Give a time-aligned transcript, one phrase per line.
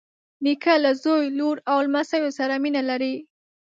[0.43, 3.15] نیکه له زوی، لور او لمسیو سره مینه لري.